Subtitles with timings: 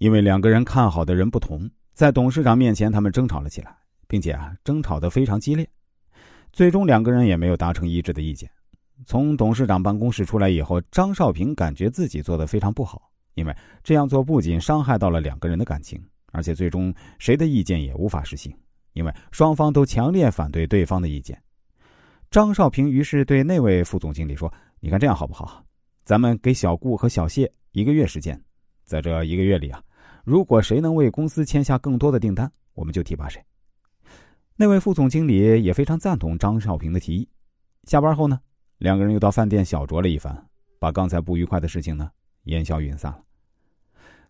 [0.00, 3.76] 因为两个人看好的人不同，在董事长面前，他们争吵了起来，
[4.08, 5.68] 并且啊，争吵的非常激烈。
[6.54, 8.50] 最终，两个人也没有达成一致的意见。
[9.04, 18.50] 从董事长办公室出来以后，张少平感觉自己做的非常不好，因为这样做不仅伤害到了两个人的感情，而且最终谁的意见也无法实行，
[18.94, 21.38] 因为双方都强烈反对对方的意见。
[22.30, 25.62] 张少平于是对那位副总经理说：“你看这样好不好？
[26.04, 28.42] 咱们给小顾和小谢一个月时间，
[28.86, 29.78] 在这一个月里啊。”
[30.30, 33.44] 如果谁能为公司签下更多的订单，我们就提拔谁。
[34.54, 37.28] 那位副总经理也非常赞同张少平的提议。
[37.82, 38.38] 下班后呢，
[38.78, 40.46] 两个人又到饭店小酌了一番，
[40.78, 42.08] 把刚才不愉快的事情呢
[42.44, 43.20] 烟消云散了。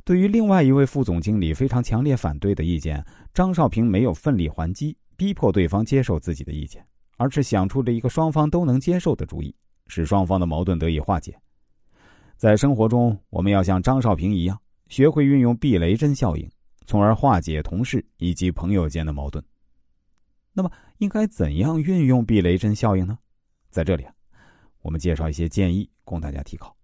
[0.02, 6.82] 对于另外一位副总经理非常强烈反对的意见，张少平没有奋力还击，逼迫对方接受自己的意见，
[7.18, 9.54] 而是想出了一个双方都能接受的主意，
[9.86, 11.38] 使双方的矛盾得以化解。
[12.38, 14.58] 在生活中，我们要像张少平一样。
[14.90, 16.50] 学会运用避雷针效应，
[16.84, 19.42] 从而化解同事以及朋友间的矛盾。
[20.52, 23.16] 那么，应该怎样运用避雷针效应呢？
[23.70, 24.12] 在这里啊，
[24.82, 26.76] 我们介绍一些建议供大家提考。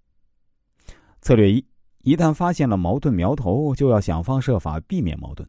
[1.21, 1.67] 策略一：
[2.05, 5.47] 一旦发现了矛盾苗头，就要想方设法避免矛盾。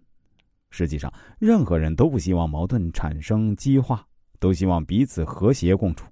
[0.71, 4.03] 实际上，任何人都不希望矛盾产生激化，
[4.39, 6.07] 都希望彼此和谐共处。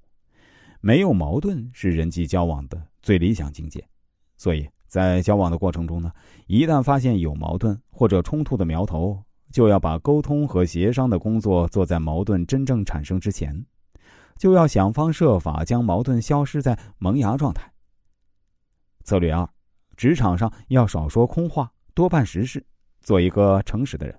[0.79, 3.83] 没有矛盾是人际交往的最理想境界，
[4.37, 4.69] 所以。
[4.95, 6.09] 在交往的过程中呢，
[6.47, 13.53] 一旦发现有矛盾或者冲突的苗头，就要把沟通和协商的工作做在矛盾真正产生之前，
[14.37, 17.69] 就要想方设法将矛盾消失在萌芽状态。
[19.03, 19.45] 策略二，
[19.97, 22.65] 职场上要少说空话，多办实事，
[23.01, 24.17] 做一个诚实的人。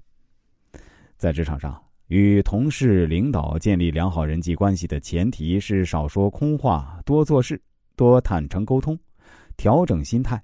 [1.16, 7.58] 在职场上，与同事、领导建立良好人际关系的前提是少说空话，多做事，
[7.96, 8.94] 多坦诚沟通，
[9.56, 10.38] 调整心态。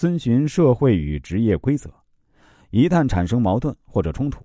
[0.00, 1.92] 遵循社会与职业规则，
[2.70, 4.42] 一旦产生矛盾或者冲突，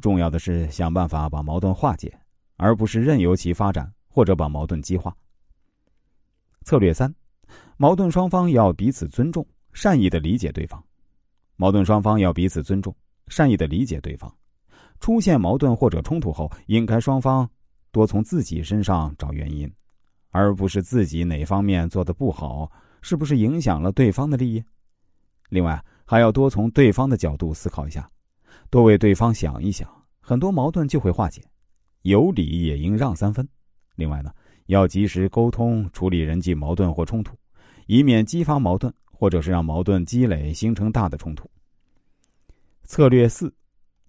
[0.00, 2.12] 重要的是想办法把矛盾化解，
[2.56, 5.16] 而不是任由其发展或者把矛盾激化。
[6.64, 7.14] 策略三，
[7.76, 10.82] 矛盾双方要彼此尊重，善意的理解对方。
[11.54, 12.92] 矛盾双方要彼此尊重，
[13.28, 14.28] 善意的理解对方。
[14.98, 17.48] 出现矛盾或者冲突后，应该双方
[17.92, 19.72] 多从自己身上找原因，
[20.30, 22.68] 而不是自己哪方面做的不好，
[23.02, 24.60] 是不是影响了对方的利益。
[25.48, 28.08] 另外，还要多从对方的角度思考一下，
[28.70, 29.88] 多为对方想一想，
[30.20, 31.42] 很多矛盾就会化解。
[32.02, 33.46] 有理也应让三分。
[33.96, 34.30] 另外呢，
[34.66, 37.36] 要及时沟通处理人际矛盾或冲突，
[37.86, 41.50] 以免激发矛盾，或者是让矛盾积累形成大的冲突。
[42.84, 43.52] 策略四，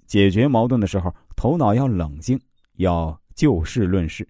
[0.05, 2.39] 解决矛盾的时候，头脑要冷静，
[2.75, 4.27] 要就事论事。